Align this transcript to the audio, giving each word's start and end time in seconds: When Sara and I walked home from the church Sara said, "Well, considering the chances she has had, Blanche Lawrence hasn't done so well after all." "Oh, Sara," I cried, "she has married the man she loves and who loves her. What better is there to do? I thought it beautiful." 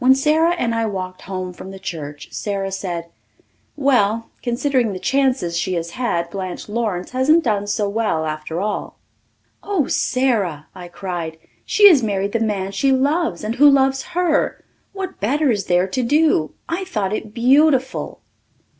When 0.00 0.16
Sara 0.16 0.56
and 0.58 0.74
I 0.74 0.86
walked 0.86 1.22
home 1.22 1.52
from 1.52 1.70
the 1.70 1.78
church 1.78 2.32
Sara 2.32 2.72
said, 2.72 3.10
"Well, 3.76 4.28
considering 4.42 4.92
the 4.92 4.98
chances 4.98 5.56
she 5.56 5.74
has 5.74 5.90
had, 5.90 6.28
Blanche 6.30 6.68
Lawrence 6.68 7.12
hasn't 7.12 7.44
done 7.44 7.68
so 7.68 7.88
well 7.88 8.26
after 8.26 8.60
all." 8.60 8.98
"Oh, 9.62 9.86
Sara," 9.86 10.66
I 10.74 10.88
cried, 10.88 11.38
"she 11.64 11.86
has 11.88 12.02
married 12.02 12.32
the 12.32 12.40
man 12.40 12.72
she 12.72 12.90
loves 12.90 13.44
and 13.44 13.54
who 13.54 13.70
loves 13.70 14.02
her. 14.18 14.64
What 14.92 15.20
better 15.20 15.52
is 15.52 15.66
there 15.66 15.86
to 15.86 16.02
do? 16.02 16.54
I 16.68 16.84
thought 16.84 17.12
it 17.12 17.32
beautiful." 17.32 18.20